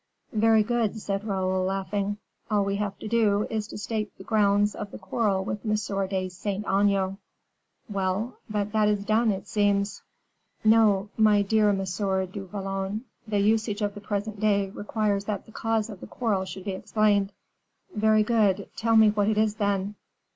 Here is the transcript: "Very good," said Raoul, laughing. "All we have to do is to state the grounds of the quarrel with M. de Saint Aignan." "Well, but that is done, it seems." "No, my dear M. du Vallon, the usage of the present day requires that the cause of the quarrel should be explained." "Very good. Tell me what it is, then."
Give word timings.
"Very 0.33 0.63
good," 0.63 0.99
said 0.99 1.23
Raoul, 1.23 1.63
laughing. 1.63 2.17
"All 2.49 2.65
we 2.65 2.77
have 2.77 2.97
to 2.97 3.07
do 3.07 3.45
is 3.51 3.67
to 3.67 3.77
state 3.77 4.11
the 4.17 4.23
grounds 4.23 4.73
of 4.73 4.89
the 4.89 4.97
quarrel 4.97 5.45
with 5.45 5.63
M. 5.63 5.75
de 6.07 6.27
Saint 6.27 6.65
Aignan." 6.65 7.19
"Well, 7.87 8.39
but 8.49 8.71
that 8.71 8.87
is 8.87 9.05
done, 9.05 9.29
it 9.29 9.47
seems." 9.47 10.01
"No, 10.63 11.09
my 11.17 11.43
dear 11.43 11.69
M. 11.69 11.83
du 12.31 12.47
Vallon, 12.51 13.05
the 13.27 13.37
usage 13.41 13.83
of 13.83 13.93
the 13.93 14.01
present 14.01 14.39
day 14.39 14.71
requires 14.71 15.25
that 15.25 15.45
the 15.45 15.51
cause 15.51 15.87
of 15.87 15.99
the 15.99 16.07
quarrel 16.07 16.45
should 16.45 16.63
be 16.65 16.71
explained." 16.71 17.31
"Very 17.95 18.23
good. 18.23 18.69
Tell 18.75 18.95
me 18.95 19.11
what 19.11 19.29
it 19.29 19.37
is, 19.37 19.57
then." 19.57 19.93